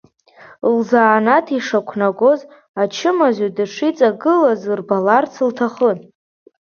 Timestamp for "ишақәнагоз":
1.57-2.39